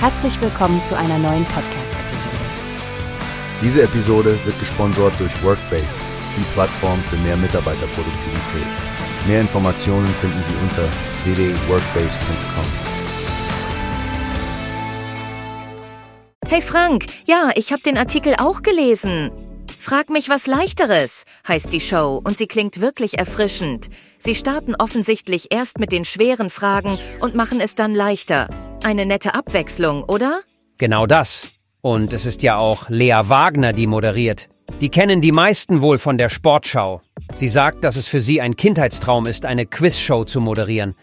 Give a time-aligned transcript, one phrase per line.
[0.00, 2.36] Herzlich willkommen zu einer neuen Podcast-Episode.
[3.60, 5.88] Diese Episode wird gesponsert durch Workbase,
[6.36, 8.66] die Plattform für mehr Mitarbeiterproduktivität.
[9.26, 10.88] Mehr Informationen finden Sie unter
[11.24, 12.64] www.workbase.com.
[16.46, 19.32] Hey Frank, ja, ich habe den Artikel auch gelesen.
[19.80, 23.88] Frag mich was leichteres, heißt die Show und sie klingt wirklich erfrischend.
[24.18, 28.48] Sie starten offensichtlich erst mit den schweren Fragen und machen es dann leichter.
[28.82, 30.40] Eine nette Abwechslung, oder?
[30.78, 31.48] Genau das.
[31.80, 34.48] Und es ist ja auch Lea Wagner, die moderiert.
[34.80, 37.02] Die kennen die meisten wohl von der Sportschau.
[37.34, 40.94] Sie sagt, dass es für sie ein Kindheitstraum ist, eine Quizshow zu moderieren.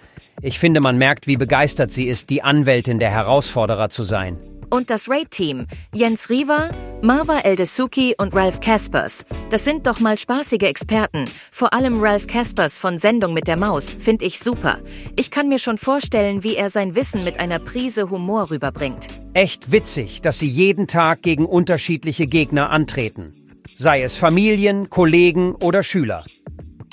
[0.41, 4.37] Ich finde, man merkt, wie begeistert sie ist, die Anwältin der Herausforderer zu sein.
[4.69, 5.67] Und das Raid-Team.
[5.93, 6.69] Jens Riva,
[7.01, 9.25] Marva Eldesuki und Ralph Kaspers.
[9.49, 11.25] Das sind doch mal spaßige Experten.
[11.51, 14.79] Vor allem Ralph Kaspers von Sendung mit der Maus finde ich super.
[15.15, 19.07] Ich kann mir schon vorstellen, wie er sein Wissen mit einer Prise Humor rüberbringt.
[19.33, 23.33] Echt witzig, dass sie jeden Tag gegen unterschiedliche Gegner antreten.
[23.75, 26.25] Sei es Familien, Kollegen oder Schüler.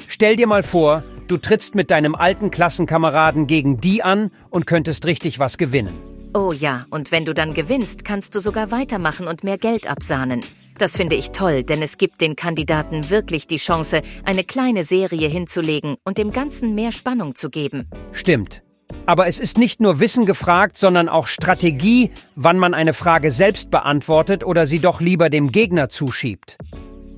[0.08, 5.06] Stell dir mal vor, du trittst mit deinem alten Klassenkameraden gegen die an und könntest
[5.06, 6.11] richtig was gewinnen.
[6.34, 10.40] Oh ja, und wenn du dann gewinnst, kannst du sogar weitermachen und mehr Geld absahnen.
[10.78, 15.28] Das finde ich toll, denn es gibt den Kandidaten wirklich die Chance, eine kleine Serie
[15.28, 17.86] hinzulegen und dem Ganzen mehr Spannung zu geben.
[18.12, 18.62] Stimmt.
[19.04, 23.70] Aber es ist nicht nur Wissen gefragt, sondern auch Strategie, wann man eine Frage selbst
[23.70, 26.56] beantwortet oder sie doch lieber dem Gegner zuschiebt.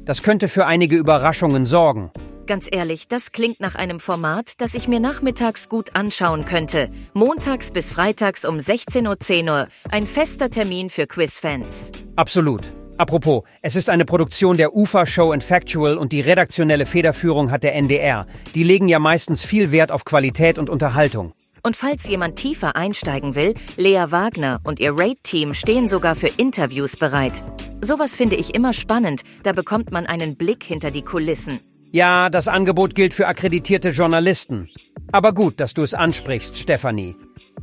[0.04, 2.10] Das könnte für einige Überraschungen sorgen.
[2.46, 6.90] Ganz ehrlich, das klingt nach einem Format, das ich mir nachmittags gut anschauen könnte.
[7.14, 9.68] Montags bis freitags um 16.10 Uhr.
[9.90, 11.90] Ein fester Termin für Quizfans.
[12.16, 12.60] Absolut.
[12.98, 17.64] Apropos, es ist eine Produktion der UFA Show and Factual und die redaktionelle Federführung hat
[17.64, 18.26] der NDR.
[18.54, 21.32] Die legen ja meistens viel Wert auf Qualität und Unterhaltung.
[21.62, 26.96] Und falls jemand tiefer einsteigen will, Lea Wagner und ihr Raid-Team stehen sogar für Interviews
[26.96, 27.42] bereit.
[27.80, 31.60] Sowas finde ich immer spannend, da bekommt man einen Blick hinter die Kulissen.
[31.94, 34.68] Ja, das Angebot gilt für akkreditierte Journalisten.
[35.12, 37.14] Aber gut, dass du es ansprichst, Stefanie.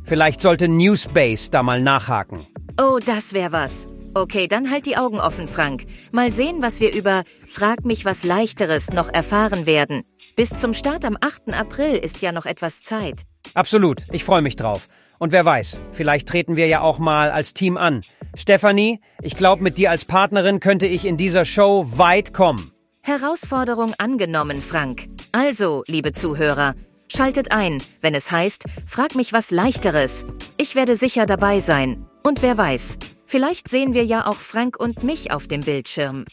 [0.04, 2.40] Vielleicht sollte Newsbase da mal nachhaken.
[2.80, 3.86] Oh, das wär was.
[4.14, 5.84] Okay, dann halt die Augen offen, Frank.
[6.12, 10.02] Mal sehen, was wir über Frag mich was leichteres noch erfahren werden.
[10.34, 11.52] Bis zum Start am 8.
[11.52, 13.24] April ist ja noch etwas Zeit.
[13.52, 14.88] Absolut, ich freue mich drauf.
[15.18, 18.00] Und wer weiß, vielleicht treten wir ja auch mal als Team an.
[18.34, 22.71] Stefanie, ich glaube, mit dir als Partnerin könnte ich in dieser Show weit kommen.
[23.04, 25.08] Herausforderung angenommen, Frank.
[25.32, 26.74] Also, liebe Zuhörer,
[27.08, 30.24] schaltet ein, wenn es heißt, frag mich was leichteres.
[30.56, 32.06] Ich werde sicher dabei sein.
[32.22, 36.26] Und wer weiß, vielleicht sehen wir ja auch Frank und mich auf dem Bildschirm.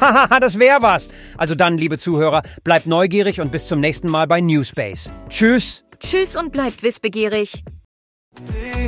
[0.00, 1.10] Haha, das wär was.
[1.38, 5.12] Also dann, liebe Zuhörer, bleibt neugierig und bis zum nächsten Mal bei Newspace.
[5.28, 5.84] Tschüss.
[6.00, 7.62] Tschüss und bleibt wissbegierig.